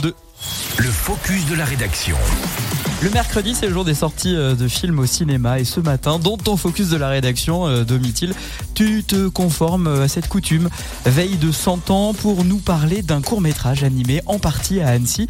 [0.00, 0.14] 2.
[0.82, 2.16] Le focus de la rédaction.
[3.02, 6.18] Le mercredi, c'est le jour des sorties euh, de films au cinéma et ce matin,
[6.18, 8.34] dans ton focus de la rédaction, euh, Domitil,
[8.74, 10.68] tu te conformes euh, à cette coutume.
[11.06, 15.28] Veille de 100 ans pour nous parler d'un court métrage animé en partie à Annecy.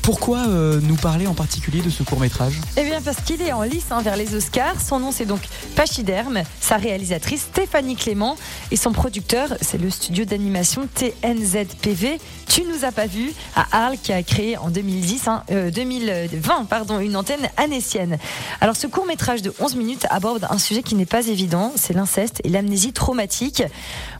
[0.00, 3.62] Pourquoi nous parler en particulier de ce court métrage Eh bien parce qu'il est en
[3.62, 4.80] lice hein, vers les Oscars.
[4.80, 5.40] Son nom c'est donc
[5.76, 8.36] Pachyderme, sa réalisatrice Stéphanie Clément
[8.70, 12.18] et son producteur c'est le studio d'animation TNZPV.
[12.48, 16.98] Tu nous as pas vu à Arles qui a créé en 2010, 2020 hein, pardon,
[16.98, 18.18] une antenne anécienne.
[18.60, 21.94] Alors ce court métrage de 11 minutes aborde un sujet qui n'est pas évident, c'est
[21.94, 23.62] l'inceste et l'amnésie traumatique.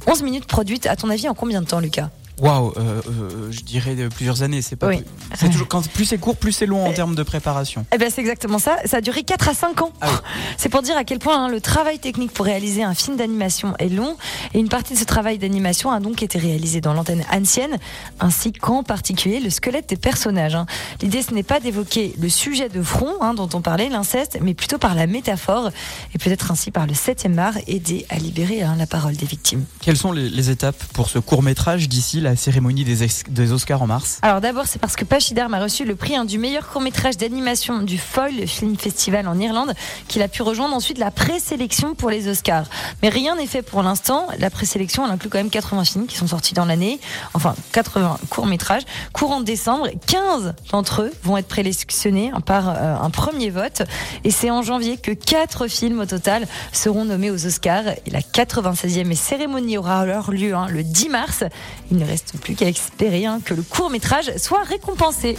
[0.07, 2.11] 11 minutes produites, à ton avis, en combien de temps, Lucas?
[2.41, 4.63] Waouh, euh, euh, je dirais plusieurs années.
[4.63, 4.89] C'est pas.
[4.89, 5.05] Oui.
[5.35, 7.85] C'est toujours quand plus c'est court, plus c'est long en termes de préparation.
[7.95, 8.79] Eh ben c'est exactement ça.
[8.87, 9.93] Ça a duré 4 à 5 ans.
[10.01, 10.09] Ah
[10.57, 13.75] c'est pour dire à quel point hein, le travail technique pour réaliser un film d'animation
[13.79, 14.17] est long.
[14.55, 17.79] Et une partie de ce travail d'animation a donc été réalisée dans l'antenne ancienne,
[18.21, 20.55] ainsi qu'en particulier le squelette des personnages.
[20.55, 20.67] Hein.
[21.03, 24.55] L'idée ce n'est pas d'évoquer le sujet de front hein, dont on parlait, l'inceste, mais
[24.55, 25.71] plutôt par la métaphore
[26.15, 29.65] et peut-être ainsi par le 7e art aider à libérer la parole des victimes.
[29.83, 33.87] Quelles sont les, les étapes pour ce court métrage d'ici la cérémonie des, Oscars en
[33.87, 37.83] mars Alors d'abord, c'est parce que Pachyderm a reçu le prix du meilleur court-métrage d'animation
[37.83, 39.75] du Foyle Film Festival en Irlande,
[40.09, 42.67] qu'il a pu rejoindre ensuite la présélection pour les Oscars.
[43.03, 44.27] Mais rien n'est fait pour l'instant.
[44.39, 47.01] La présélection, elle inclut quand même 80 films qui sont sortis dans l'année,
[47.35, 48.83] enfin 80 courts-métrages.
[49.13, 53.83] Courant décembre, 15 d'entre eux vont être présélectionnés par euh, un premier vote.
[54.25, 57.89] Et c'est en janvier que 4 films au total seront nommés aux Oscars.
[58.07, 61.45] Et la 96e cérémonie aura alors lieu hein, le 10 mars.
[61.91, 65.37] Il ne reste plus qu'à espérer hein, que le court métrage soit récompensé.